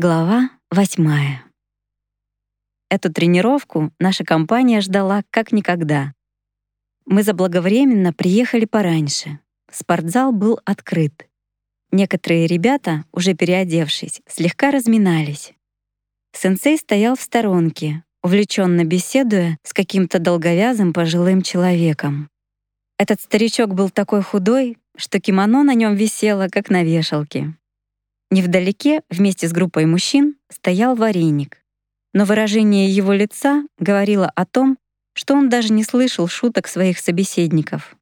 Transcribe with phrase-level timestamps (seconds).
[0.00, 1.42] Глава восьмая.
[2.88, 6.14] Эту тренировку наша компания ждала как никогда.
[7.04, 9.40] Мы заблаговременно приехали пораньше.
[9.68, 11.28] Спортзал был открыт.
[11.90, 15.52] Некоторые ребята, уже переодевшись, слегка разминались.
[16.32, 22.30] Сенсей стоял в сторонке, увлеченно беседуя с каким-то долговязым пожилым человеком.
[22.98, 27.57] Этот старичок был такой худой, что кимоно на нем висело, как на вешалке.
[28.30, 31.62] Невдалеке, вместе с группой мужчин, стоял вареник.
[32.12, 34.78] Но выражение его лица говорило о том,
[35.14, 37.96] что он даже не слышал шуток своих собеседников.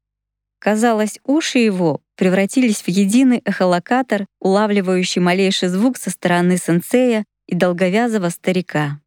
[0.59, 8.29] Казалось, уши его превратились в единый эхолокатор, улавливающий малейший звук со стороны сенсея и долговязого
[8.29, 8.99] старика.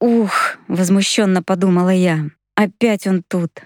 [0.00, 2.30] «Ух!»— возмущенно подумала я.
[2.56, 3.62] «Опять он тут!»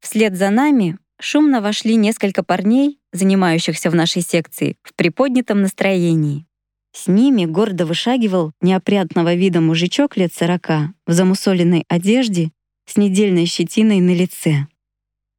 [0.00, 6.46] Вслед за нами шумно вошли несколько парней, занимающихся в нашей секции, в приподнятом настроении.
[6.92, 12.52] С ними гордо вышагивал неопрятного вида мужичок лет сорока в замусоленной одежде
[12.86, 14.66] с недельной щетиной на лице.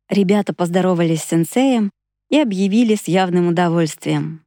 [0.10, 1.92] Ребята поздоровались с сенсеем
[2.30, 4.44] и объявили с явным удовольствием.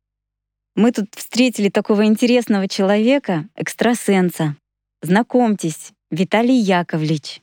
[0.77, 4.56] «Мы тут встретили такого интересного человека, экстрасенса.
[5.03, 7.42] Знакомьтесь, Виталий Яковлевич».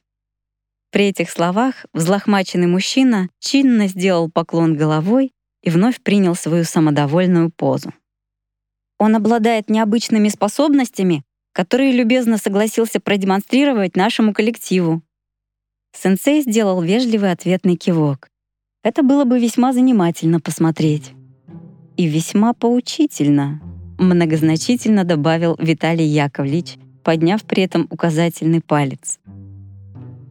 [0.91, 7.93] При этих словах взлохмаченный мужчина чинно сделал поклон головой и вновь принял свою самодовольную позу.
[8.99, 15.01] Он обладает необычными способностями, которые любезно согласился продемонстрировать нашему коллективу.
[15.93, 18.29] Сенсей сделал вежливый ответный кивок.
[18.83, 21.11] Это было бы весьма занимательно посмотреть.
[21.97, 23.59] И весьма поучительно,
[23.97, 29.19] многозначительно добавил Виталий Яковлевич, подняв при этом указательный палец.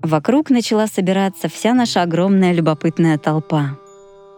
[0.03, 3.79] Вокруг начала собираться вся наша огромная любопытная толпа.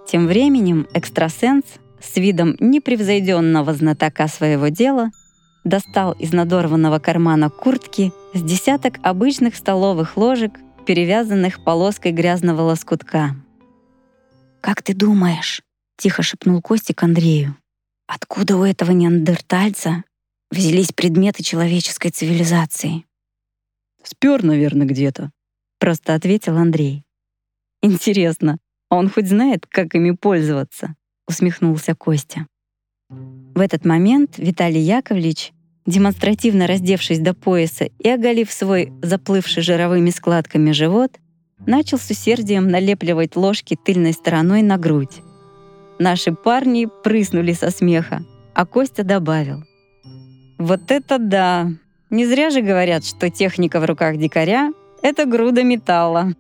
[0.07, 1.65] Тем временем экстрасенс
[2.01, 5.11] с видом непревзойденного знатока своего дела
[5.65, 10.53] достал из надорванного кармана куртки с десяток обычных столовых ложек,
[10.87, 13.37] перевязанных полоской грязного лоскутка.
[14.61, 15.63] «Как ты думаешь?»—
[15.97, 17.57] тихо шепнул Костик Андрею.
[18.07, 20.05] «Откуда у этого неандертальца
[20.51, 23.05] взялись предметы человеческой цивилизации?»
[24.03, 25.31] «Спер, наверное, где-то»,—
[25.79, 27.05] просто ответил Андрей.
[27.83, 28.59] «Интересно,
[28.91, 30.95] а он хоть знает, как ими пользоваться?»—
[31.29, 32.47] усмехнулся Костя.
[33.11, 35.53] В этот момент Виталий Яковлевич,
[35.87, 41.19] демонстративно раздевшись до пояса и оголив свой заплывший жировыми складками живот,
[41.67, 45.23] начал с усердием налепливать ложки тыльной стороной на грудь.
[45.99, 48.25] Наши парни прыснули со смеха,
[48.55, 49.65] а Костя добавил.
[50.59, 51.71] «Вот это да!
[52.11, 54.73] Не зря же говорят, что техника в руках дикаря—
[55.03, 56.35] это груда металла!»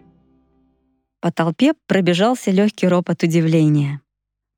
[1.20, 4.00] По толпе пробежался легкий ропот удивления.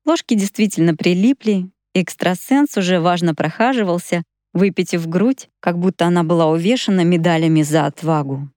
[0.05, 4.23] Ложки действительно прилипли, экстрасенс уже важно прохаживался,
[4.53, 8.49] выпитив грудь, как будто она была увешана медалями за отвагу.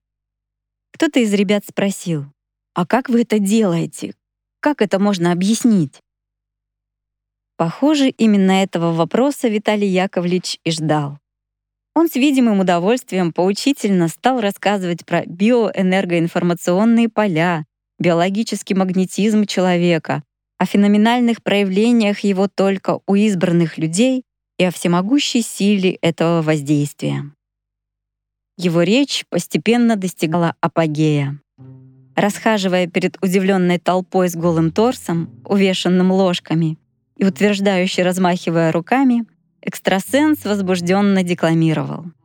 [0.91, 2.25] Кто-то из ребят спросил,
[2.73, 4.13] «А как вы это делаете?
[4.59, 5.99] Как это можно объяснить?»
[7.57, 11.19] Похоже, именно этого вопроса Виталий Яковлевич и ждал.
[11.95, 17.65] Он с видимым удовольствием поучительно стал рассказывать про биоэнергоинформационные поля,
[17.99, 20.21] биологический магнетизм человека,
[20.57, 24.23] о феноменальных проявлениях его только у избранных людей
[24.57, 27.31] и о всемогущей силе этого воздействия.
[28.57, 31.39] Его речь постепенно достигала апогея.
[32.15, 36.77] Расхаживая перед удивленной толпой с голым торсом, увешанным ложками,
[37.17, 39.25] и утверждающе размахивая руками,
[39.65, 42.05] экстрасенс возбужденно декламировал—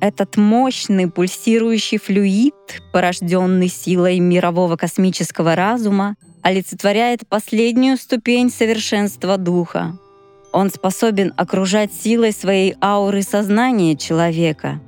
[0.00, 2.54] этот мощный пульсирующий флюид,
[2.92, 9.98] порожденный силой мирового космического разума, олицетворяет последнюю ступень совершенства духа.
[10.52, 14.80] Он способен окружать силой своей ауры сознания человека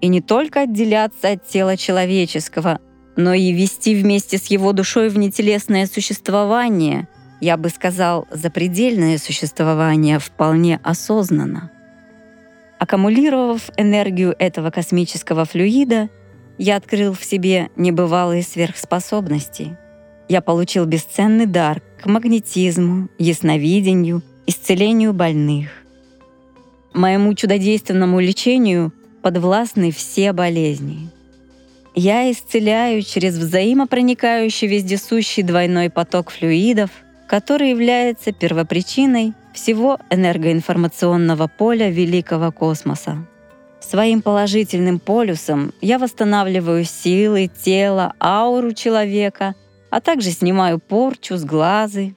[0.00, 2.80] и не только отделяться от тела человеческого,
[3.16, 7.06] но и вести вместе с его душой в нетелесное существование,
[7.44, 11.70] я бы сказал, запредельное существование вполне осознанно.
[12.78, 16.08] Аккумулировав энергию этого космического флюида,
[16.56, 19.76] я открыл в себе небывалые сверхспособности.
[20.26, 25.68] Я получил бесценный дар к магнетизму, ясновидению, исцелению больных.
[26.94, 31.10] Моему чудодейственному лечению подвластны все болезни.
[31.94, 36.90] Я исцеляю через взаимопроникающий вездесущий двойной поток флюидов,
[37.26, 43.26] который является первопричиной всего энергоинформационного поля великого космоса.
[43.80, 49.54] Своим положительным полюсом я восстанавливаю силы, тело, ауру человека,
[49.90, 52.16] а также снимаю порчу с глазы.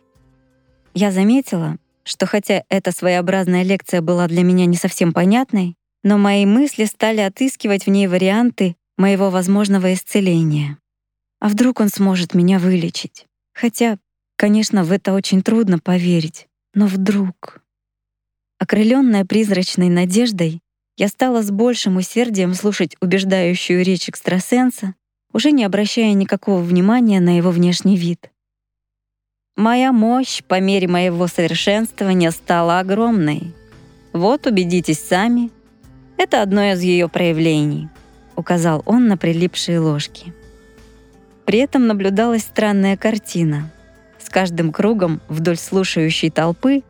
[0.94, 6.46] Я заметила, что хотя эта своеобразная лекция была для меня не совсем понятной, но мои
[6.46, 10.78] мысли стали отыскивать в ней варианты моего возможного исцеления.
[11.40, 13.26] А вдруг он сможет меня вылечить?
[13.54, 13.98] Хотя,
[14.38, 17.62] конечно, в это очень трудно поверить, но вдруг...
[18.60, 20.62] Окрыленная призрачной надеждой,
[20.96, 24.96] я стала с большим усердием слушать убеждающую речь экстрасенса,
[25.32, 28.32] уже не обращая никакого внимания на его внешний вид.
[29.56, 33.54] Моя мощь по мере моего совершенствования стала огромной.
[34.14, 35.52] Вот убедитесь сами,
[36.18, 37.90] это одно из ее проявлений,
[38.36, 40.34] указал он на прилипшие ложки.
[41.46, 43.72] При этом наблюдалась странная картина.
[44.28, 46.84] С каждым кругом вдоль слушающей толпы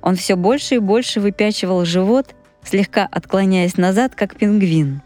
[0.00, 5.02] он все больше и больше выпячивал живот, слегка отклоняясь назад, как пингвин.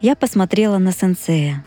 [0.00, 1.64] Я посмотрела на сенсея.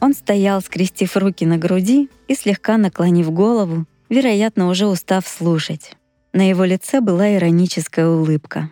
[0.00, 5.92] Он стоял, скрестив руки на груди и слегка наклонив голову, вероятно, уже устав слушать.
[6.32, 8.70] На его лице была ироническая улыбка.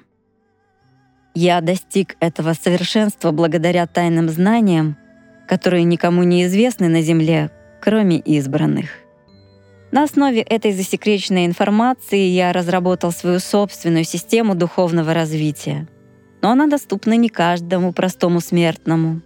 [1.36, 4.96] Я достиг этого совершенства благодаря тайным знаниям,
[5.46, 9.03] которые никому не известны на Земле, кроме избранных.
[9.94, 15.86] На основе этой засекреченной информации я разработал свою собственную систему духовного развития.
[16.42, 19.20] Но она доступна не каждому простому смертному.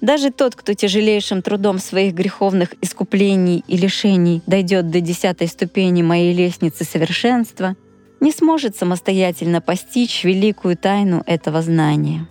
[0.00, 6.34] Даже тот, кто тяжелейшим трудом своих греховных искуплений и лишений дойдет до десятой ступени моей
[6.34, 7.76] лестницы совершенства—
[8.20, 12.26] не сможет самостоятельно постичь великую тайну этого знания,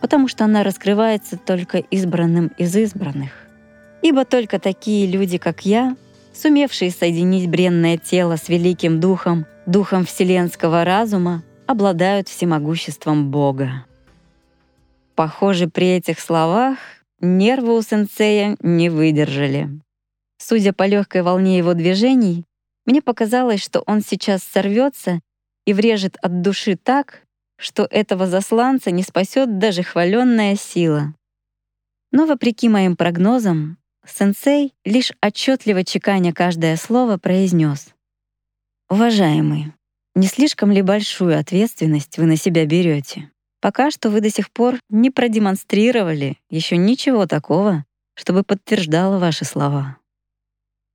[0.00, 3.30] потому что она раскрывается только избранным из избранных.
[4.02, 5.96] Ибо только такие люди, как я,
[6.32, 13.86] сумевшие соединить бренное тело с великим духом, духом вселенского разума, обладают всемогуществом Бога.
[15.14, 16.78] Похоже, при этих словах
[17.20, 19.68] нервы у сенсея не выдержали.
[20.38, 22.44] Судя по легкой волне его движений,
[22.84, 25.20] мне показалось, что он сейчас сорвется
[25.66, 27.22] и врежет от души так,
[27.56, 31.14] что этого засланца не спасет даже хваленная сила.
[32.10, 33.78] Но вопреки моим прогнозам,
[34.10, 37.94] сенсей, лишь отчетливо чеканя каждое слово, произнес:
[38.88, 39.72] «Уважаемый,
[40.14, 43.30] не слишком ли большую ответственность вы на себя берете?
[43.60, 47.84] Пока что вы до сих пор не продемонстрировали еще ничего такого,
[48.14, 49.96] чтобы подтверждало ваши слова».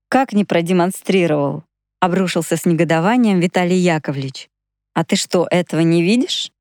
[0.10, 1.64] «Как не продемонстрировал?»
[2.00, 4.50] Обрушился с негодованием Виталий Яковлевич.
[4.94, 6.52] «А ты что, этого не видишь?»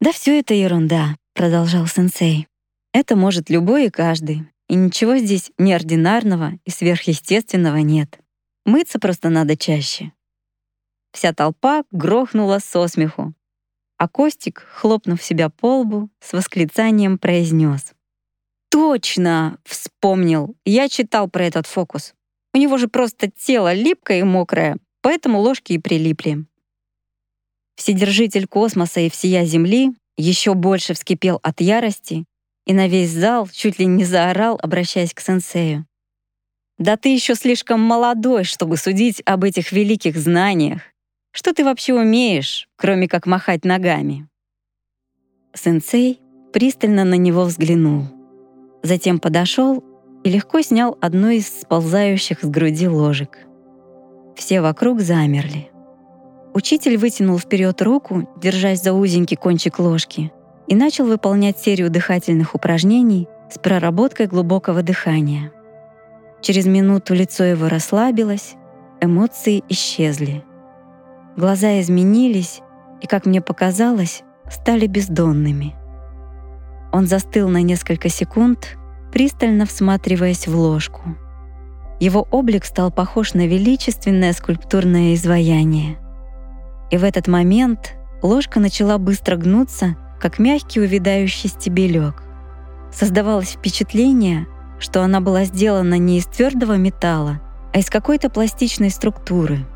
[0.00, 2.46] «Да все это ерунда»,— продолжал сенсей.
[2.92, 8.18] «Это может любой и каждый, и ничего здесь неординарного и сверхъестественного нет.
[8.64, 10.12] Мыться просто надо чаще».
[11.12, 13.32] Вся толпа грохнула со смеху,
[13.96, 17.94] а Костик, хлопнув себя по лбу, с восклицанием произнес:
[18.70, 20.54] «Точно!»— вспомнил.
[20.64, 22.14] Я читал про этот фокус.
[22.52, 26.44] У него же просто тело липкое и мокрое, поэтому ложки и прилипли.
[27.76, 32.24] Вседержитель космоса и всея Земли еще больше вскипел от ярости
[32.66, 35.86] и на весь зал чуть ли не заорал, обращаясь к сенсею.
[36.78, 40.82] «Да ты еще слишком молодой, чтобы судить об этих великих знаниях.
[41.32, 44.28] Что ты вообще умеешь, кроме как махать ногами?»
[45.54, 46.20] Сенсей
[46.52, 48.04] пристально на него взглянул.
[48.82, 49.82] Затем подошел
[50.22, 53.38] и легко снял одну из сползающих с груди ложек.
[54.36, 55.70] Все вокруг замерли.
[56.52, 60.32] Учитель вытянул вперед руку, держась за узенький кончик ложки,
[60.66, 65.52] и начал выполнять серию дыхательных упражнений с проработкой глубокого дыхания.
[66.40, 68.56] Через минуту лицо его расслабилось,
[69.00, 70.44] эмоции исчезли.
[71.36, 72.60] Глаза изменились
[73.00, 75.74] и, как мне показалось, стали бездонными.
[76.92, 78.76] Он застыл на несколько секунд,
[79.12, 81.16] пристально всматриваясь в ложку.
[82.00, 85.96] Его облик стал похож на величественное скульптурное изваяние.
[86.90, 92.22] И в этот момент ложка начала быстро гнуться, как мягкий увядающий стебелек.
[92.92, 94.46] Создавалось впечатление,
[94.78, 97.40] что она была сделана не из твердого металла,
[97.72, 99.66] а из какой-то пластичной структуры.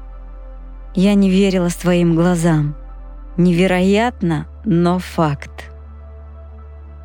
[0.94, 2.74] Я не верила своим глазам.
[3.36, 5.70] Невероятно, но факт.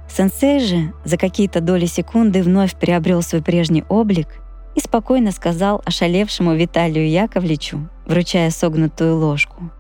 [0.10, 4.28] Сенсей же за какие-то доли секунды вновь приобрел свой прежний облик
[4.76, 9.72] и спокойно сказал ошалевшему Виталию Яковлевичу, вручая согнутую ложку.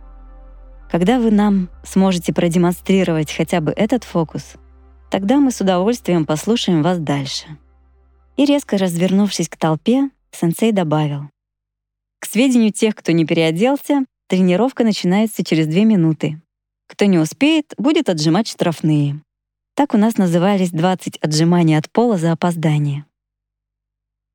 [0.95, 4.53] «Когда вы нам сможете продемонстрировать хотя бы этот фокус,
[5.11, 7.47] тогда мы с удовольствием послушаем вас дальше».
[8.37, 11.23] И резко развернувшись к толпе, сенсей добавил.
[12.19, 16.41] «К сведению тех, кто не переоделся, тренировка начинается через две минуты.
[16.87, 19.21] Кто не успеет, будет отжимать штрафные.
[19.75, 23.05] Так у нас назывались 20 отжиманий от пола за опоздание.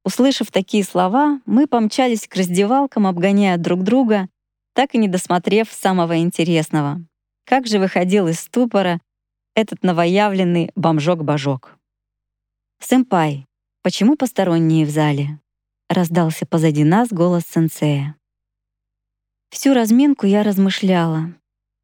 [0.05, 4.29] Услышав такие слова, мы помчались к раздевалкам, обгоняя друг друга,
[4.75, 7.03] так и не досмотрев самого интересного.
[7.45, 9.01] Как же выходил из ступора
[9.55, 11.77] этот новоявленный бомжок-божок.
[12.81, 13.47] «Сэмпай,
[13.83, 15.41] почему посторонние в зале?»—
[15.89, 18.17] раздался позади нас голос сенсея.
[19.51, 21.35] Всю разминку я размышляла.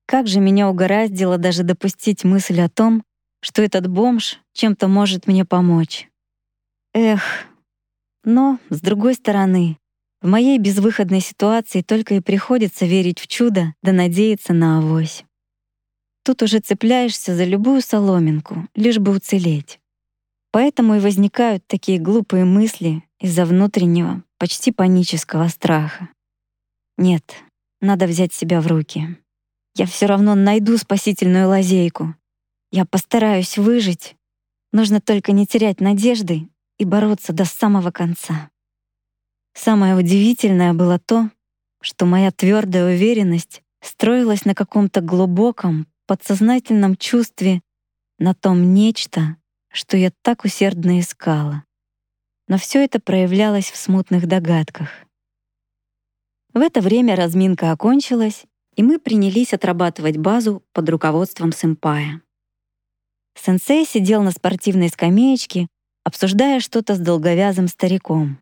[0.07, 3.03] Как же меня угораздило даже допустить мысль о том,
[3.41, 6.09] что этот бомж чем-то может мне помочь.
[6.95, 7.23] Эх,
[8.25, 9.79] но, с другой стороны,
[10.23, 15.25] в моей безвыходной ситуации только и приходится верить в чудо да надеяться на авось.
[16.25, 19.79] Тут уже цепляешься за любую соломинку, лишь бы уцелеть.
[20.51, 26.09] Поэтому и возникают такие глупые мысли из-за внутреннего, почти панического страха.
[26.97, 27.35] Нет,
[27.81, 29.19] надо взять себя в руки.
[29.77, 32.15] Я все равно найду спасительную лазейку.
[32.73, 34.17] Я постараюсь выжить.
[34.73, 38.51] Нужно только не терять надежды и бороться до самого конца.
[39.57, 41.31] Самое удивительное было то,
[41.81, 47.63] что моя твердая уверенность строилась на каком-то глубоком, подсознательном чувстве
[48.19, 49.39] на том нечто,
[49.73, 51.65] что я так усердно искала.
[52.49, 54.91] Но все это проявлялось в смутных догадках.
[56.53, 58.45] В это время разминка окончилась,
[58.75, 62.21] и мы принялись отрабатывать базу под руководством сэмпая.
[63.35, 65.67] Сенсей сидел на спортивной скамеечке,
[66.05, 68.39] обсуждая что-то с долговязым стариком.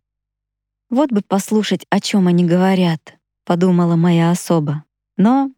[0.89, 4.83] «Вот бы послушать, о чем они говорят»,— подумала моя особа.
[5.17, 5.51] Но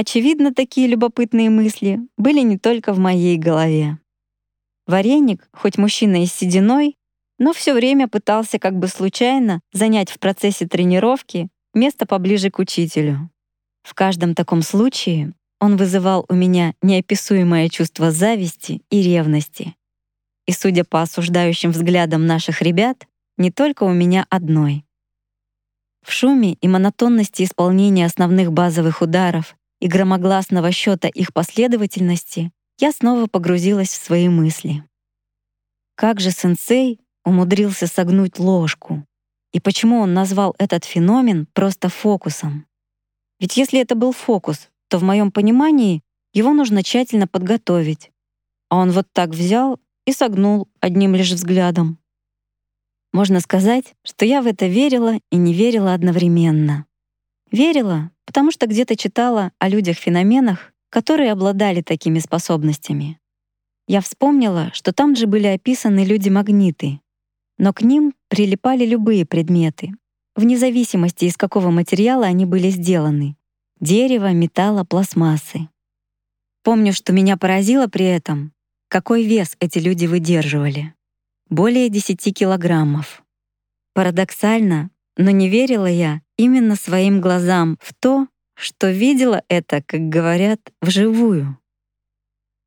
[0.00, 3.98] Очевидно, такие любопытные мысли были не только в моей голове.
[4.86, 6.96] Вареник, хоть мужчина и с сединой,
[7.38, 13.30] но все время пытался как бы случайно занять в процессе тренировки место поближе к учителю.
[13.82, 19.76] В каждом таком случае он вызывал у меня неописуемое чувство зависти и ревности.
[20.46, 23.06] И, судя по осуждающим взглядам наших ребят,
[23.36, 24.84] не только у меня одной.
[26.02, 33.26] В шуме и монотонности исполнения основных базовых ударов и громогласного счета их последовательности, я снова
[33.26, 34.84] погрузилась в свои мысли.
[35.94, 39.06] Как же сенсей умудрился согнуть ложку?
[39.52, 42.66] И почему он назвал этот феномен просто фокусом?
[43.38, 48.10] Ведь если это был фокус, то в моем понимании его нужно тщательно подготовить.
[48.68, 51.98] А он вот так взял и согнул одним лишь взглядом.
[53.12, 56.86] Можно сказать, что я в это верила и не верила одновременно.
[57.50, 63.18] Верила, потому что где-то читала о людях-феноменах, которые обладали такими способностями.
[63.88, 67.00] Я вспомнила, что там же были описаны люди-магниты,
[67.58, 69.92] но к ним прилипали любые предметы,
[70.36, 73.36] вне зависимости, из какого материала они были сделаны—
[73.80, 75.68] дерева, металла, пластмассы.
[76.62, 78.52] Помню, что меня поразило при этом,
[78.88, 80.94] какой вес эти люди выдерживали.
[81.50, 83.24] Более 10 килограммов.
[83.92, 90.60] Парадоксально, но не верила я именно своим глазам в то, что видела это, как говорят,
[90.80, 91.58] вживую.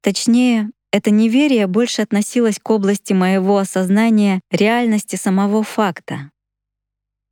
[0.01, 6.29] Точнее, это неверие больше относилось к области моего осознания реальности самого факта.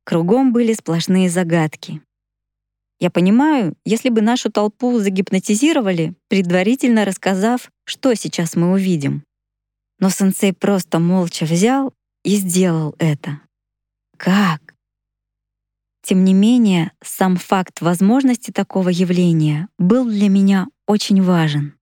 [0.04, 2.00] Кругом были сплошные загадки.
[2.98, 9.22] Я понимаю, если бы нашу толпу загипнотизировали, предварительно рассказав, что сейчас мы увидим.
[10.02, 11.94] Но сенсей просто молча взял
[12.24, 13.40] и сделал это.
[14.16, 14.74] Как?
[16.02, 21.78] Тем не менее, сам факт возможности такого явления был для меня очень важен.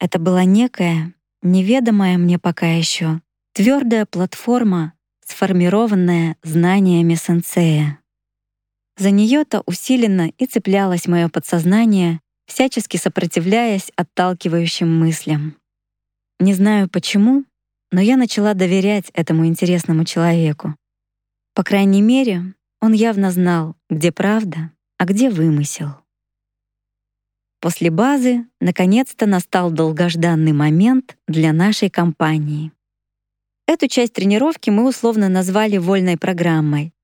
[0.00, 3.20] Это была некая, неведомая мне пока еще,
[3.52, 4.94] твердая платформа,
[5.24, 8.00] сформированная знаниями сенсея.
[8.96, 15.59] За нее-то усиленно и цеплялось мое подсознание, всячески сопротивляясь отталкивающим мыслям.
[16.40, 17.44] Не знаю почему,
[17.92, 20.74] но я начала доверять этому интересному человеку.
[21.54, 25.96] По крайней мере, он явно знал, где правда, а где вымысел.
[27.60, 32.72] После базы наконец-то настал долгожданный момент для нашей компании.
[33.66, 36.94] Эту часть тренировки мы условно назвали вольной программой,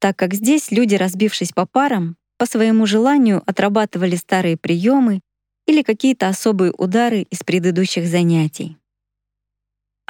[0.00, 5.22] так как здесь люди, разбившись по парам, по своему желанию отрабатывали старые приемы
[5.66, 8.76] или какие-то особые удары из предыдущих занятий.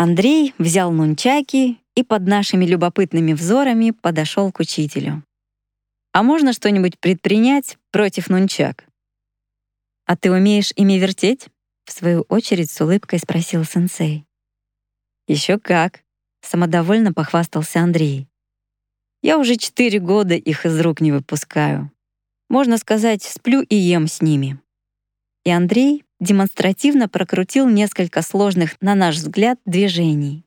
[0.03, 5.23] Андрей взял нунчаки и под нашими любопытными взорами подошел к учителю.
[6.13, 8.85] «А можно что-нибудь предпринять против нунчак?»
[10.05, 11.47] «А ты умеешь ими вертеть?»—
[11.85, 14.27] в свою очередь с улыбкой спросил сенсей.
[15.29, 16.03] Еще как!»—
[16.41, 18.27] самодовольно похвастался Андрей.
[19.23, 21.93] «Я уже четыре года их из рук не выпускаю.
[22.49, 24.59] Можно сказать, сплю и ем с ними».
[25.45, 30.47] И Андрей демонстративно прокрутил несколько сложных, на наш взгляд, движений.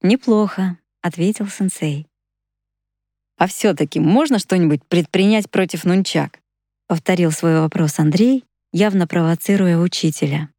[0.00, 2.06] «Неплохо»,— ответил сенсей.
[3.36, 6.40] А все-таки можно что-нибудь предпринять против нунчак?
[6.86, 10.50] Повторил свой вопрос Андрей, явно провоцируя учителя.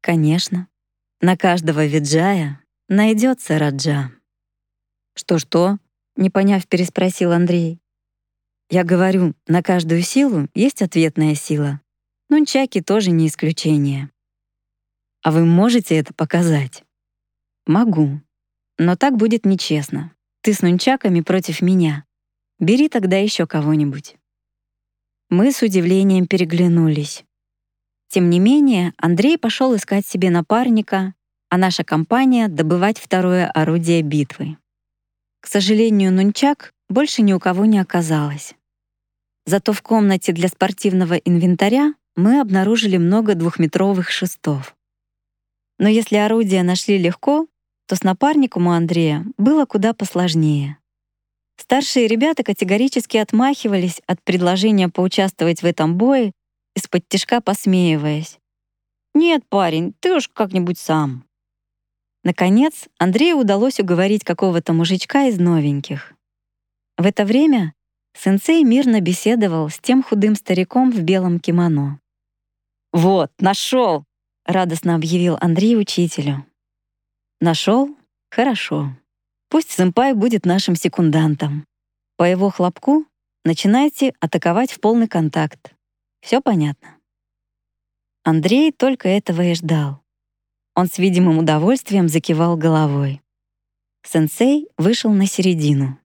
[0.00, 0.68] Конечно.
[1.20, 4.10] На каждого виджая найдется раджа.
[5.14, 5.78] Что-что?
[6.16, 7.78] Не поняв, переспросил Андрей.
[8.70, 11.82] Я говорю, на каждую силу есть ответная сила.
[12.28, 14.10] Нунчаки тоже не исключение.
[15.22, 16.82] А вы можете это показать?
[17.66, 18.20] Могу.
[18.78, 20.14] Но так будет нечестно.
[20.42, 22.04] Ты с нунчаками против меня.
[22.58, 24.16] Бери тогда еще кого-нибудь.
[25.30, 27.24] Мы с удивлением переглянулись.
[28.08, 31.14] Тем не менее, Андрей пошел искать себе напарника,
[31.48, 34.56] а наша компания— добывать второе орудие битвы.
[35.40, 38.54] К сожалению, нунчак больше ни у кого не оказалось.
[39.44, 44.74] Зато в комнате для спортивного инвентаря мы обнаружили много двухметровых шестов.
[45.78, 47.46] Но если орудия нашли легко,
[47.86, 50.78] то с напарником у Андрея было куда посложнее.
[51.58, 56.32] Старшие ребята категорически отмахивались от предложения поучаствовать в этом бое,
[56.74, 58.38] из-под тишка посмеиваясь.
[59.14, 61.24] «Нет, парень, ты уж как-нибудь сам».
[62.24, 66.12] Наконец, Андрею удалось уговорить какого-то мужичка из новеньких.
[66.98, 67.72] В это время
[68.14, 72.00] сенсей мирно беседовал с тем худым стариком в белом кимоно.
[72.96, 74.06] «Вот, нашел!»—
[74.46, 76.46] радостно объявил Андрей учителю.
[77.42, 77.94] Нашел?
[78.30, 78.96] Хорошо.
[79.50, 81.66] Пусть сэмпай будет нашим секундантом.
[82.16, 83.04] По его хлопку
[83.44, 85.74] начинайте атаковать в полный контакт.
[86.22, 86.96] Все понятно.
[88.24, 90.02] Андрей только этого и ждал.
[90.74, 93.20] Он с видимым удовольствием закивал головой.
[94.04, 95.98] Сенсей вышел на середину.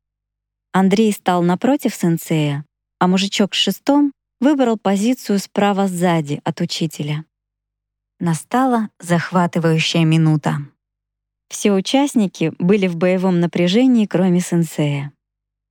[0.74, 2.66] Андрей стал напротив сенсея,
[3.00, 7.24] а мужичок с шестом выбрал позицию справа сзади от учителя.
[8.20, 10.58] Настала захватывающая минута.
[11.48, 15.14] Все участники были в боевом напряжении, кроме сенсея.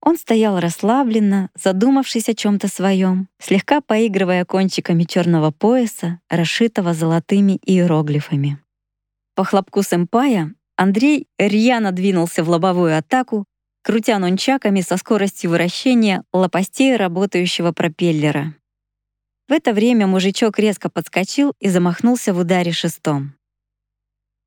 [0.03, 7.59] Он стоял расслабленно, задумавшись о чем то своем, слегка поигрывая кончиками черного пояса, расшитого золотыми
[7.63, 8.59] иероглифами.
[9.35, 13.45] По хлопку сэмпая Андрей рьяно двинулся в лобовую атаку,
[13.83, 18.55] крутя нончаками со скоростью вращения лопастей работающего пропеллера.
[19.51, 23.35] В это время мужичок резко подскочил и замахнулся в ударе шестом.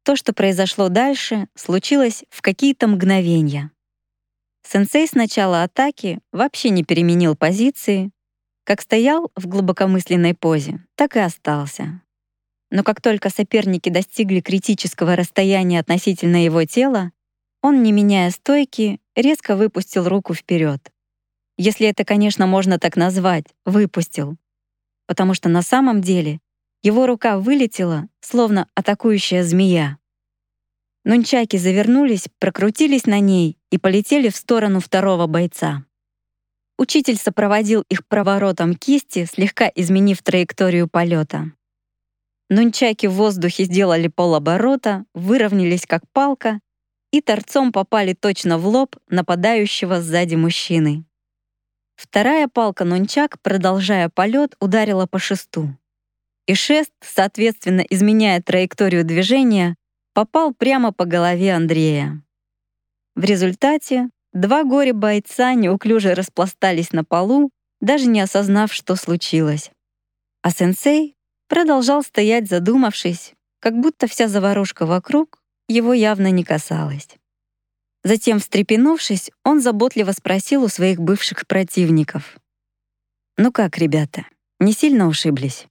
[0.06, 3.72] То, что произошло дальше, случилось в какие-то мгновения.
[4.66, 8.12] Сенсей с начала атаки вообще не переменил позиции,
[8.64, 12.02] как стоял в глубокомысленной позе, так и остался.
[12.72, 17.12] Но как только соперники достигли критического расстояния относительно его тела,
[17.62, 20.94] он, не меняя стойки, резко выпустил руку вперед.
[21.58, 24.38] Если это, конечно, можно так назвать, выпустил.
[25.06, 26.40] Потому что на самом деле
[26.82, 29.98] его рука вылетела, словно атакующая змея.
[31.06, 35.86] Нунчаки завернулись, прокрутились на ней и полетели в сторону второго бойца.
[36.78, 41.52] Учитель сопроводил их проворотом кисти, слегка изменив траекторию полета.
[42.50, 46.60] Нунчаки в воздухе сделали полоборота, выровнялись как палка
[47.12, 51.06] и торцом попали точно в лоб нападающего сзади мужчины.
[52.04, 55.70] Вторая палка нунчак, продолжая полет, ударила по шесту
[56.48, 59.78] и шест, соответственно, изменяя траекторию движения,
[60.14, 62.22] попал прямо по голове Андрея.
[63.16, 69.72] В результате два горе-бойца неуклюже распластались на полу, даже не осознав, что случилось.
[70.42, 71.16] А сенсей
[71.48, 77.08] продолжал стоять задумавшись, как будто вся заварушка вокруг его явно не касалась.
[78.04, 82.38] Затем, встрепенувшись, он заботливо спросил у своих бывших противников.
[83.38, 84.26] «Ну как, ребята,
[84.60, 85.68] не сильно ушиблись?»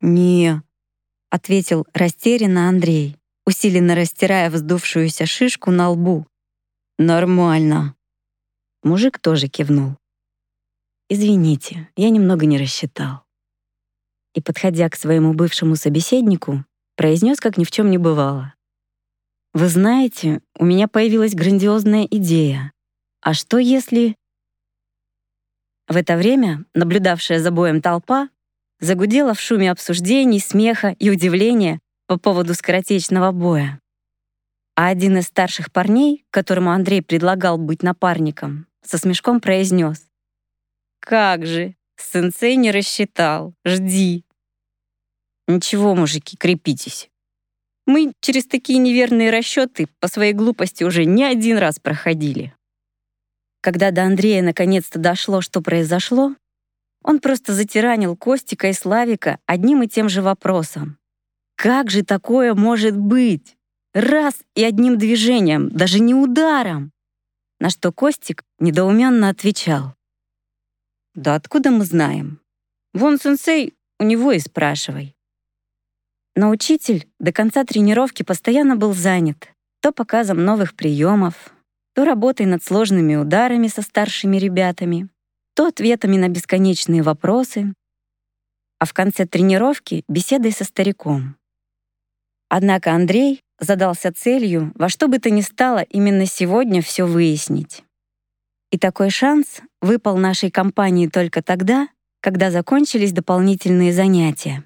[0.00, 0.62] «Не»,—
[1.30, 3.16] ответил растерянно Андрей,
[3.46, 6.26] усиленно растирая вздувшуюся шишку на лбу.
[6.98, 7.94] «Нормально».
[8.82, 9.96] Мужик тоже кивнул.
[11.08, 13.22] «Извините, я немного не рассчитал».
[14.34, 16.64] И, подходя к своему бывшему собеседнику,
[16.96, 18.55] произнес, как ни в чем не бывало.
[19.56, 22.72] «Вы знаете, у меня появилась грандиозная идея.
[23.22, 24.14] А что если...»
[25.88, 28.28] В это время наблюдавшая за боем толпа
[28.80, 33.80] загудела в шуме обсуждений, смеха и удивления по поводу скоротечного боя.
[34.74, 40.06] А один из старших парней, которому Андрей предлагал быть напарником, со смешком произнес:
[41.00, 44.22] «Как же, сенсей не рассчитал, жди».
[45.48, 47.08] «Ничего, мужики, крепитесь.
[47.86, 52.54] Мы через такие неверные расчеты по своей глупости уже не один раз проходили».
[53.60, 56.34] Когда до Андрея наконец-то дошло, что произошло,
[57.02, 60.98] он просто затиранил Костика и Славика одним и тем же вопросом.
[61.56, 63.56] Как же такое может быть?
[63.94, 66.92] Раз и одним движением, даже не ударом.
[67.58, 69.94] на что Костик недоуменно отвечал.
[71.14, 72.40] «Да откуда мы знаем?
[72.92, 75.15] Вон сенсей, у него и спрашивай».
[76.36, 79.48] Но учитель до конца тренировки постоянно был занят
[79.80, 81.54] то показом новых приемов,
[81.94, 85.08] то работой над сложными ударами со старшими ребятами,
[85.54, 87.72] то ответами на бесконечные вопросы,
[88.78, 91.36] а в конце тренировки— беседой со стариком.
[92.48, 97.82] Однако Андрей задался целью во что бы то ни стало именно сегодня все выяснить.
[98.70, 101.88] И такой шанс выпал нашей компании только тогда,
[102.20, 104.64] когда закончились дополнительные занятия.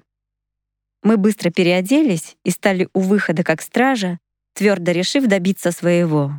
[1.03, 4.19] Мы быстро переоделись и стали у выхода как стража,
[4.53, 6.33] твердо решив добиться своего.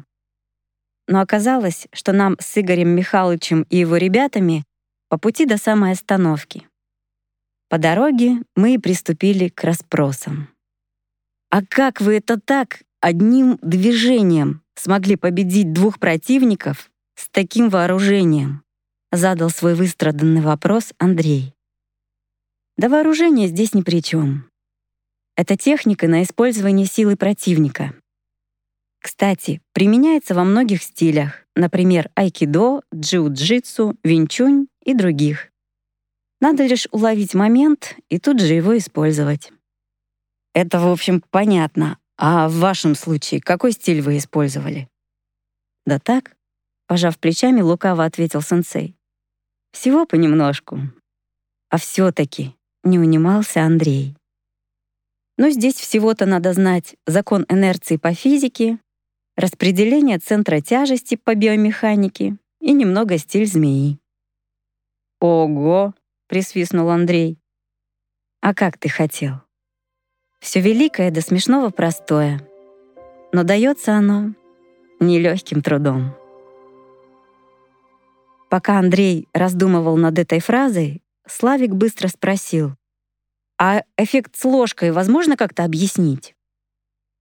[1.08, 4.64] Но оказалось, что нам с Игорем Михайловичем и его ребятами
[5.08, 6.68] по пути до самой остановки.
[7.68, 10.48] По дороге мы и приступили к расспросам.
[11.50, 18.62] «А как вы это так, одним движением, смогли победить двух противников с таким вооружением?»
[19.10, 21.54] Задал свой выстраданный вопрос Андрей.
[22.78, 24.48] Да вооружение здесь ни при чем.
[25.36, 27.94] Это техника на использование силы противника.
[29.00, 35.48] Кстати, применяется во многих стилях, например, айкидо, джиу-джитсу, винчунь и других.
[36.40, 39.52] Надо лишь уловить момент и тут же его использовать.
[40.54, 41.98] Это, в общем, понятно.
[42.18, 44.88] А в вашем случае какой стиль вы использовали?
[45.86, 46.36] Да так,
[46.86, 48.94] пожав плечами, лукаво ответил сенсей.
[49.72, 50.78] Всего понемножку.
[51.70, 54.14] А все таки не унимался Андрей.
[55.42, 58.78] Но здесь всего-то надо знать закон инерции по физике,
[59.36, 63.98] распределение центра тяжести по биомеханике и немного стиль змеи.
[65.20, 65.94] «Ого!»—
[66.28, 67.40] присвистнул Андрей.
[68.40, 69.40] «А как ты хотел?»
[70.38, 72.48] Все великое до смешного простое,
[73.32, 74.34] но дается оно
[75.00, 76.14] нелегким трудом.
[78.48, 82.76] Пока Андрей раздумывал над этой фразой, Славик быстро спросил,
[83.64, 86.34] «А эффект с ложкой возможно как-то объяснить?»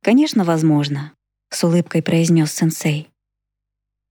[0.01, 1.13] «Конечно, возможно»,—
[1.51, 3.12] с улыбкой произнес сенсей.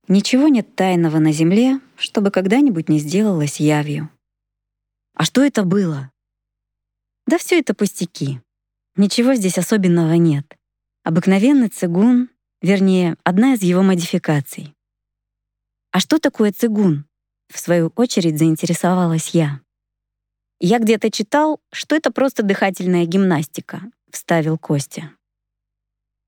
[0.07, 4.11] «Ничего нет тайного на Земле, чтобы когда-нибудь не сделалось явью».
[5.15, 6.13] «А что это было?»
[7.27, 8.41] «Да все это пустяки.
[8.95, 10.57] Ничего здесь особенного нет.
[11.03, 12.31] Обыкновенный цигун,
[12.63, 14.73] вернее, одна из его модификаций.
[15.91, 17.07] А что такое цигун?
[17.53, 19.61] В свою очередь заинтересовалась я.
[20.61, 25.11] Я где-то читал, что это просто дыхательная гимнастика, вставил Костя.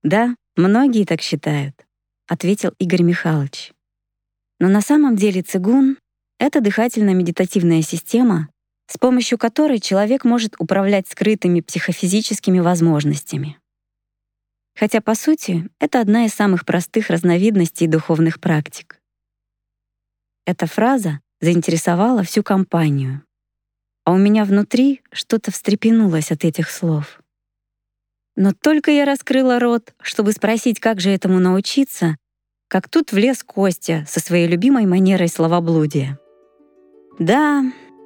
[0.02, 1.86] Да, многие так считают,
[2.26, 3.72] ответил Игорь Михайлович.
[4.58, 5.98] Но на самом деле цигун—
[6.38, 8.48] это дыхательно-медитативная система,
[8.86, 13.58] с помощью которой человек может управлять скрытыми психофизическими возможностями.
[14.74, 18.98] Хотя, по сути, это одна из самых простых разновидностей духовных практик.
[20.46, 23.22] Эта фраза заинтересовала всю компанию.
[24.04, 27.20] А у меня внутри что-то встрепенулось от этих слов.
[28.34, 32.16] Но только я раскрыла рот, чтобы спросить, как же этому научиться,
[32.68, 36.18] как тут влез Костя со своей любимой манерой словоблудия.
[37.18, 37.62] Да,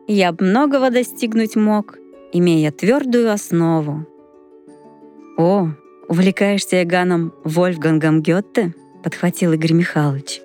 [0.09, 1.97] я многого достигнуть мог,
[2.33, 4.07] имея твердую основу.
[5.39, 5.69] «О,
[6.09, 10.41] увлекаешься Эганом Вольфгангом Гетте?»— подхватил Игорь Михайлович.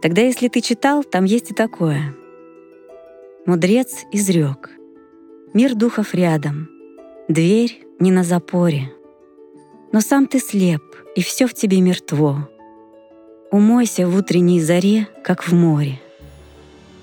[0.00, 2.14] «Тогда, если ты читал, там есть и такое.
[3.46, 4.70] Мудрец изрек.
[5.54, 6.68] Мир духов рядом,
[7.26, 8.92] дверь не на запоре.
[9.92, 10.82] Но сам ты слеп,
[11.16, 12.50] и все в тебе мертво.
[13.50, 15.98] Умойся в утренней заре, как в море.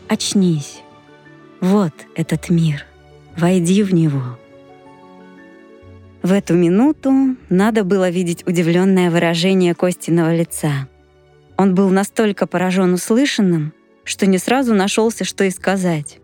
[0.07, 0.83] Очнись,
[1.59, 2.85] вот этот мир.
[3.35, 4.37] Войди в него.
[6.21, 10.87] В эту минуту надо было видеть удивленное выражение Костиного лица.
[11.57, 13.73] Он был настолько поражен услышанным,
[14.03, 16.19] что не сразу нашелся, что и сказать.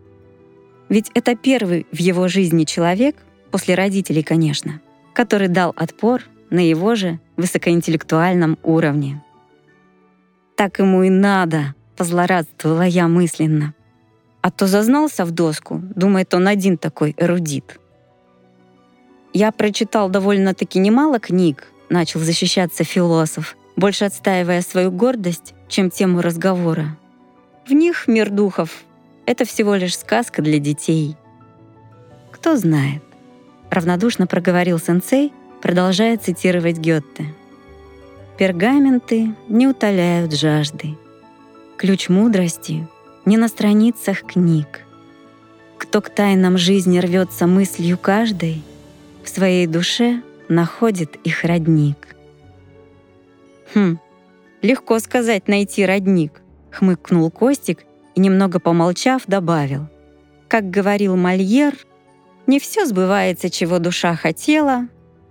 [0.88, 3.16] Ведь это первый в его жизни человек,
[3.50, 4.80] после родителей, конечно,
[5.12, 9.22] который дал отпор на его же высокоинтеллектуальном уровне.
[10.56, 13.74] «Так ему и надо»,— позлорадствовала я мысленно.
[14.40, 17.80] А то зазнался в доску, думает, он один такой эрудит.
[19.32, 26.96] Я прочитал довольно-таки немало книг, начал защищаться философ, больше отстаивая свою гордость, чем тему разговора.
[27.66, 28.84] В них мир духов—
[29.26, 31.16] это всего лишь сказка для детей.
[32.30, 33.02] Кто знает,
[33.70, 35.32] равнодушно проговорил сенсей,
[35.62, 37.26] продолжая цитировать Гетте.
[38.38, 40.96] Пергаменты не утоляют жажды.
[41.78, 42.86] Ключ мудрости
[43.24, 44.82] не на страницах книг.
[45.78, 48.62] Кто к тайнам жизни рвется мыслью каждой,
[49.22, 52.14] в своей душе находит их родник.
[53.74, 53.98] Хм,
[54.60, 57.84] легко сказать «найти родник»,— хмыкнул Костик
[58.14, 59.88] и, немного помолчав, добавил.
[60.48, 61.74] Как говорил Мольер,
[62.46, 64.88] не все сбывается, чего душа хотела,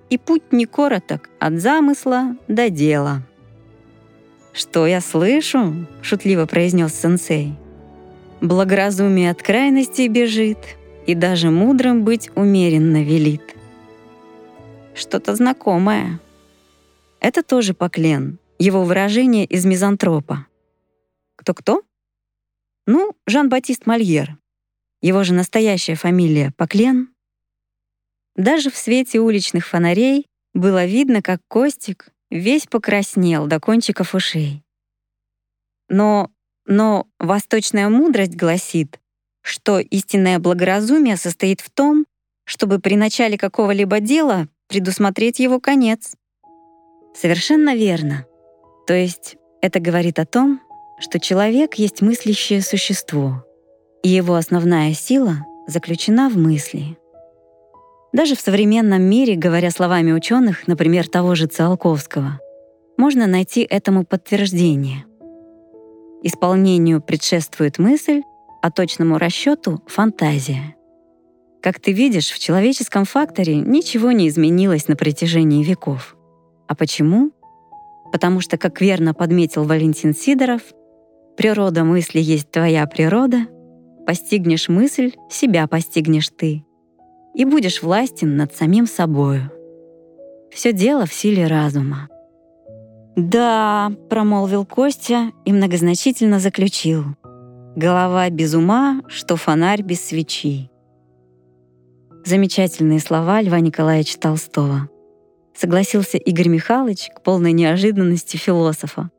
[0.09, 3.23] и путь не короток от замысла до дела.
[4.51, 7.55] «Что я слышу?»— шутливо произнес сенсей.
[8.41, 10.59] «Благоразумие от крайности бежит,
[11.07, 13.55] и даже мудрым быть умеренно велит».
[14.93, 16.19] Что-то знакомое.
[17.19, 20.45] Это тоже Поклен, его выражение из мизантропа.
[21.35, 21.81] Кто-кто?
[22.85, 24.37] Ну, Жан-Батист Мольер.
[25.01, 27.13] Его же настоящая фамилия Поклен.
[28.35, 34.63] Даже в свете уличных фонарей было видно, как Костик весь покраснел до кончиков ушей.
[35.87, 36.31] Но,
[36.65, 38.99] но восточная мудрость гласит,
[39.41, 42.05] что истинное благоразумие состоит в том,
[42.45, 46.15] чтобы при начале какого-либо дела предусмотреть его конец.
[47.15, 48.25] Совершенно верно.
[48.87, 50.61] То есть это говорит о том,
[50.99, 53.45] что человек есть мыслящее существо,
[54.03, 56.97] и его основная сила заключена в мысли.
[58.11, 62.39] Даже в современном мире, говоря словами ученых, например, того же Циолковского,
[62.97, 65.05] можно найти этому подтверждение.
[66.21, 68.21] Исполнению предшествует мысль,
[68.61, 70.75] а точному расчету— фантазия.
[71.61, 76.15] Как ты видишь, в человеческом факторе ничего не изменилось на протяжении веков.
[76.67, 77.31] А почему?
[78.11, 80.61] Потому что, как верно подметил Валентин Сидоров,
[81.35, 83.47] природа мысли есть твоя природа,
[84.05, 86.63] постигнешь мысль, себя постигнешь ты
[87.33, 89.51] и будешь властен над самим собою.
[90.51, 92.09] Все дело в силе разума.
[93.15, 97.03] «Да»,— промолвил Костя и многозначительно заключил.
[97.75, 100.69] «Голова без ума, что фонарь без свечи».
[102.25, 104.89] Замечательные слова Льва Николаевича Толстого.
[105.55, 109.11] Согласился Игорь Михайлович к полной неожиданности философа.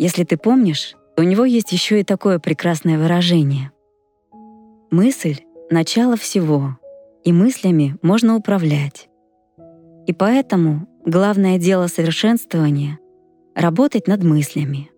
[0.00, 3.70] Если ты помнишь, у него есть еще и такое прекрасное выражение.
[4.90, 6.78] Мысль— начало всего,
[7.22, 9.10] и мыслями можно управлять.
[10.06, 12.98] И поэтому главное дело совершенствования—
[13.54, 14.90] работать над мыслями.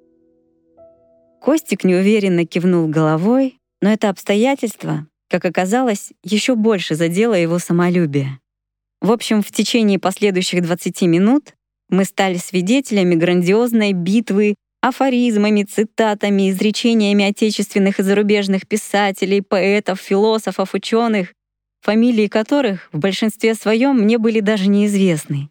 [1.40, 8.38] Костик неуверенно кивнул головой, но это обстоятельство, как оказалось, еще больше задело его самолюбие.
[9.00, 11.54] В общем, в течение последующих 20 минут
[11.88, 21.33] мы стали свидетелями грандиозной битвы афоризмами, цитатами, изречениями отечественных и зарубежных писателей, поэтов, философов, ученых,
[21.81, 25.49] фамилии которых в большинстве своем мне были даже неизвестны.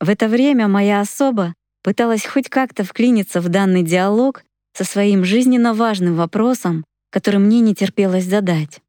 [0.00, 5.74] В это время моя особа пыталась хоть как-то вклиниться в данный диалог со своим жизненно
[5.74, 8.80] важным вопросом, который мне не терпелось задать.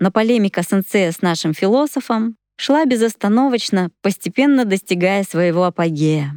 [0.00, 6.34] Но полемика сенсея с нашим философом шла безостановочно, постепенно достигая своего апогея.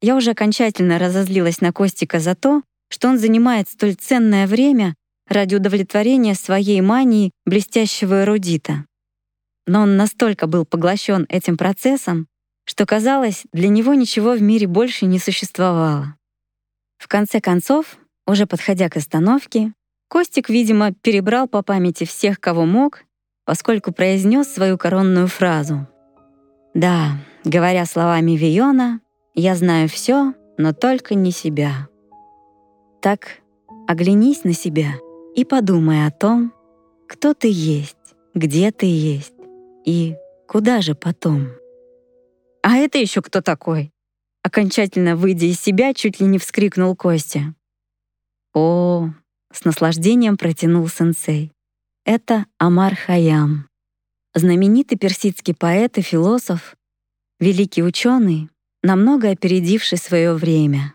[0.00, 4.94] Я уже окончательно разозлилась на Костика за то, что он занимает столь ценное время
[5.28, 8.84] ради удовлетворения своей мании блестящего эрудита.
[9.66, 12.26] Но он настолько был поглощен этим процессом,
[12.64, 16.16] что казалось, для него ничего в мире больше не существовало.
[16.98, 19.72] В конце концов, уже подходя к остановке,
[20.08, 23.04] Костик, видимо, перебрал по памяти всех, кого мог,
[23.44, 25.86] поскольку произнес свою коронную фразу.
[26.74, 29.00] «Да, говоря словами Виона,
[29.38, 31.88] я знаю все, но только не себя».
[33.00, 33.40] Так
[33.86, 34.94] оглянись на себя—
[35.38, 36.52] и подумай о том,
[37.06, 37.96] кто ты есть,
[38.34, 39.34] где ты есть
[39.84, 40.16] и
[40.48, 41.50] куда же потом.
[42.60, 43.92] «А это еще кто такой?»
[44.42, 47.54] Окончательно выйдя из себя, чуть ли не вскрикнул Костя.
[48.52, 49.10] «О!»—
[49.52, 51.52] с наслаждением протянул сенсей.
[52.04, 53.68] «Это Амар Хаям,
[54.34, 56.74] знаменитый персидский поэт и философ,
[57.38, 58.50] великий ученый,
[58.82, 60.94] намного опередивший свое время.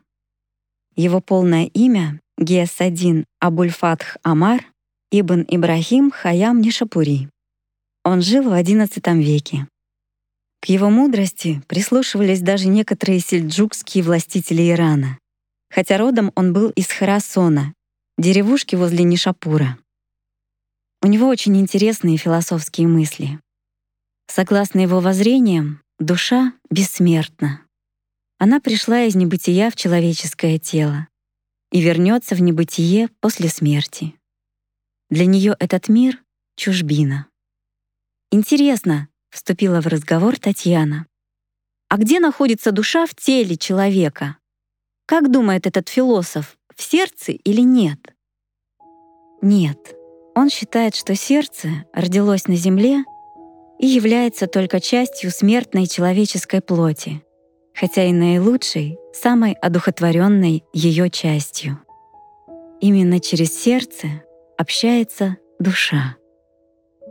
[0.96, 4.66] Его полное имя Гиасадин Абульфатх Амар
[5.12, 7.30] ибн Ибрахим Хаям Нишапури.
[8.04, 9.68] Он жил в XI веке.
[10.62, 15.20] К его мудрости прислушивались даже некоторые сельджукские властители Ирана,
[15.70, 17.74] хотя родом он был из Харасона,
[18.18, 19.78] деревушки возле Нишапура.
[21.02, 23.40] У него очень интересные философские мысли.
[24.28, 27.62] Согласно его воззрениям, душа бессмертна.
[28.44, 31.08] Она пришла из небытия в человеческое тело
[31.72, 34.16] и вернется в небытие после смерти.
[35.10, 36.22] Для нее этот мир—
[36.58, 37.28] чужбина.
[38.32, 41.08] «Интересно»,— вступила в разговор Татьяна,
[41.88, 44.36] «а где находится душа в теле человека?
[45.06, 48.14] Как думает этот философ, в сердце или нет?»
[49.42, 49.96] Нет,
[50.36, 53.06] он считает, что сердце родилось на земле
[53.80, 57.23] и является только частью смертной человеческой плоти,
[57.74, 61.80] хотя и наилучшей самой одухотворенной ее частью.
[62.82, 64.08] Именно через сердце
[64.58, 66.18] общается душа.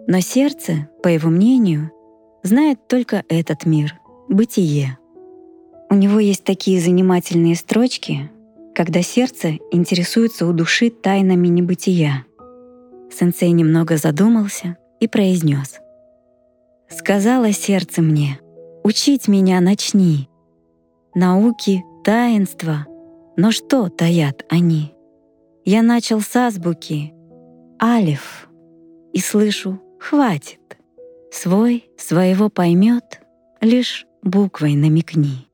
[0.07, 1.91] Но сердце, по его мнению,
[2.43, 3.95] знает только этот мир—
[4.29, 4.99] бытие.
[5.91, 8.31] У него есть такие занимательные строчки,
[8.75, 12.25] когда сердце интересуется у души тайнами небытия.
[13.11, 15.77] Сенсей немного задумался и произнес.
[16.89, 18.39] «Сказала сердце мне,
[18.83, 20.29] учить меня начни.
[21.15, 22.87] Науки, таинства,
[23.37, 24.95] но что таят они?
[25.63, 27.13] Я начал с азбуки,
[27.81, 28.49] алиф,
[29.13, 30.61] и слышу «хватит».
[31.31, 33.21] Свой своего поймет,
[33.61, 35.49] лишь буквой намекни.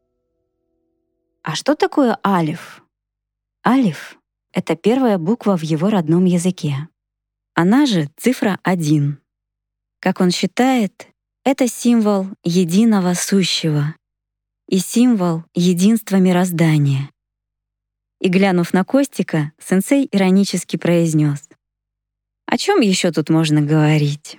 [1.42, 2.84] А что такое алиф?
[3.66, 4.16] Алиф—
[4.52, 6.88] это первая буква в его родном языке.
[7.54, 9.18] Она же цифра 1.
[9.98, 11.08] Как он считает,
[11.42, 13.96] это символ единого сущего
[14.68, 17.10] и символ единства мироздания.
[18.20, 21.48] И глянув на Костика, сенсей иронически произнес:
[22.46, 24.38] «О чем еще тут можно говорить?»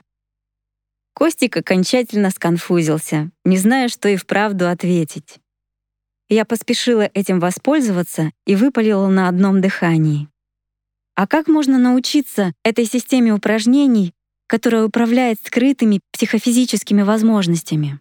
[1.14, 5.40] Костик окончательно сконфузился, не зная, что и вправду ответить.
[6.30, 10.30] Я поспешила этим воспользоваться и выпалила на одном дыхании.
[11.16, 14.14] А как можно научиться этой системе упражнений,
[14.48, 18.00] которая управляет скрытыми психофизическими возможностями?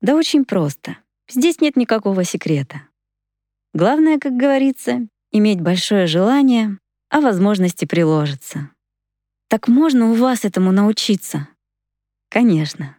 [0.00, 0.96] Да очень просто.
[1.32, 2.82] Здесь нет никакого секрета.
[3.74, 8.70] Главное, как говорится, иметь большое желание, а возможности приложатся.
[9.48, 11.48] Так можно у вас этому научиться?
[12.28, 12.96] Конечно.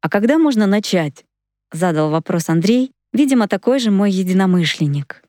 [0.00, 1.24] А когда можно начать?
[1.72, 5.22] Задал вопрос Андрей, Видимо, такой же мой единомышленник.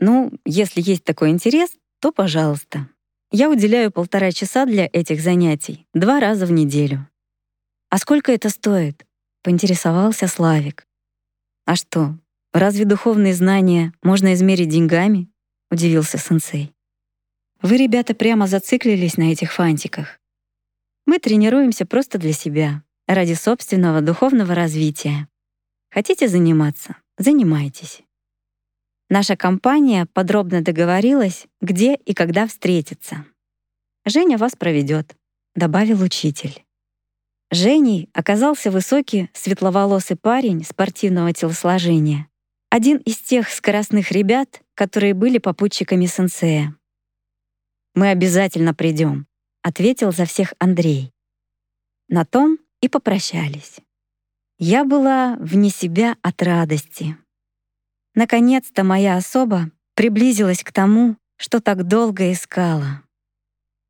[0.00, 2.88] Ну, если есть такой интерес, то пожалуйста.
[3.30, 7.08] Я уделяю полтора часа для этих занятий, два раза в неделю.
[7.90, 9.06] А сколько это стоит?
[9.42, 10.84] Поинтересовался Славик.
[11.70, 12.18] А что,
[12.52, 15.30] разве духовные знания можно измерить деньгами?
[15.70, 16.74] Удивился сенсей.
[17.62, 20.18] Вы, ребята, прямо зациклились на этих фантиках.
[21.06, 25.28] Мы тренируемся просто для себя, ради собственного духовного развития.
[25.92, 26.96] Хотите заниматься?
[27.18, 28.02] Занимайтесь.
[29.08, 33.24] Наша компания подробно договорилась, где и когда встретиться.
[34.04, 35.14] Женя вас проведет,
[35.54, 36.64] добавил учитель.
[37.50, 42.28] Женей оказался высокий, светловолосый парень спортивного телосложения,
[42.70, 46.76] один из тех скоростных ребят, которые были попутчиками сенсея.
[47.94, 49.26] «Мы обязательно придем»,—
[49.62, 51.12] ответил за всех Андрей.
[52.08, 53.80] На том и попрощались.
[54.58, 57.16] Я была вне себя от радости.
[58.14, 63.02] Наконец-то моя особа приблизилась к тому, что так долго искала.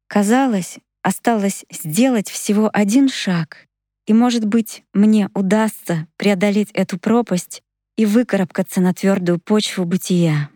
[0.07, 3.67] Казалось, осталось сделать всего один шаг,
[4.07, 7.63] и, может быть, мне удастся преодолеть эту пропасть
[7.97, 10.51] и выкарабкаться на твердую почву бытия.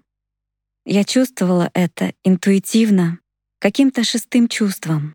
[0.84, 3.18] Я чувствовала это интуитивно,
[3.58, 5.14] каким-то шестым чувством,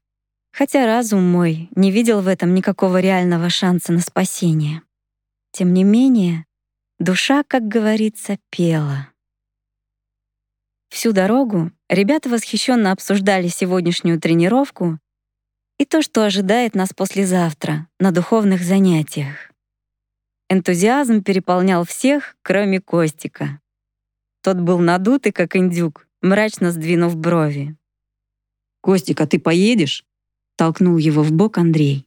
[0.51, 4.81] хотя разум мой не видел в этом никакого реального шанса на спасение.
[5.51, 6.45] Тем не менее,
[6.97, 9.09] душа, как говорится, пела.
[10.89, 14.99] Всю дорогу ребята восхищенно обсуждали сегодняшнюю тренировку
[15.79, 19.51] и то, что ожидает нас послезавтра на духовных занятиях.
[20.49, 23.61] Энтузиазм переполнял всех, кроме Костика.
[24.43, 27.77] Тот был надутый, как индюк, мрачно сдвинув брови.
[28.81, 30.05] «Костик, а ты поедешь?»—
[30.57, 32.05] толкнул его в бок Андрей.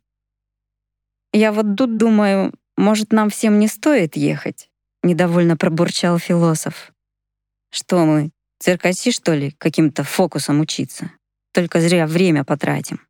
[1.33, 4.71] «Я вот тут думаю, может, нам всем не стоит ехать?»—
[5.03, 6.93] недовольно пробурчал философ.
[7.71, 11.11] «Что мы, циркачи, что ли, каким-то фокусом учиться?
[11.53, 13.01] Только зря время потратим».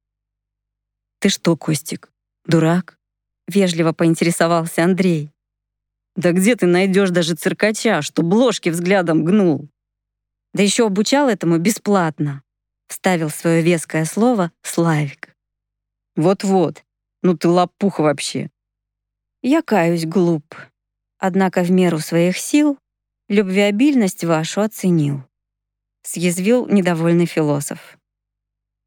[1.23, 2.11] «Ты что, Костик,
[2.47, 2.99] дурак?»—
[3.47, 5.31] вежливо поинтересовался Андрей.
[6.17, 9.69] «Да где ты найдешь даже циркача, что ложки взглядом гнул?»
[10.53, 12.43] «Да еще обучал этому бесплатно»,—
[12.89, 15.37] вставил свое веское слово Славик.
[16.17, 16.85] «Вот-вот,
[17.23, 18.51] ну ты лопуха вообще.
[19.43, 20.57] Я каюсь глуп,
[21.19, 22.79] однако в меру своих сил
[23.29, 25.23] любвеобильность вашу оценил.
[26.03, 27.97] Съязвил недовольный философ.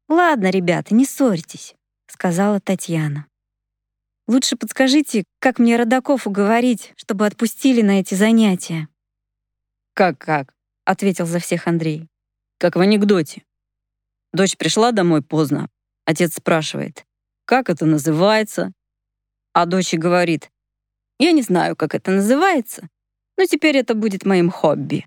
[0.06, 1.74] «Ладно, ребята, не ссорьтесь»,—
[2.06, 3.26] сказала Татьяна.
[4.28, 8.88] «Лучше подскажите, как мне родаков уговорить, чтобы отпустили на эти занятия?»
[9.94, 10.54] «Как-как?»—
[10.84, 12.08] ответил за всех Андрей.
[12.58, 13.44] «Как в анекдоте.
[14.32, 15.68] Дочь пришла домой поздно.
[16.04, 17.06] Отец спрашивает,
[17.46, 18.72] как это называется?
[19.52, 20.50] А дочь говорит,
[21.18, 22.88] «Я не знаю, как это называется,
[23.38, 25.06] но теперь это будет моим хобби».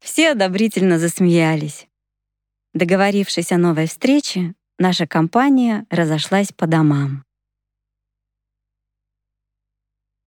[0.00, 1.88] Все одобрительно засмеялись.
[2.72, 7.24] Договорившись о новой встрече, наша компания разошлась по домам.